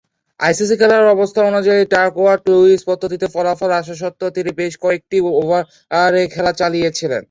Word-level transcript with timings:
আইসিসি’র 0.39 0.79
খেলার 0.81 1.13
অবস্থা 1.15 1.39
অনুযায়ী 1.49 1.81
ডাকওয়ার্থ-লুইস 1.93 2.81
পদ্ধতিতে 2.89 3.25
ফলাফল 3.35 3.71
আসা 3.79 3.95
স্বত্ত্বেও 4.01 4.35
তিনি 4.37 4.51
বেশ 4.59 4.73
কয়েকটি 4.83 5.17
ওভারের 5.41 6.25
খেলা 6.33 6.51
চালিয়েছিলেন। 6.61 7.19